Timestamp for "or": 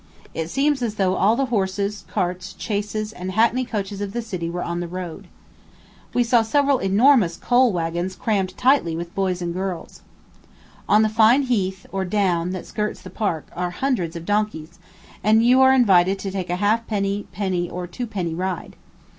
11.91-12.03, 17.69-17.85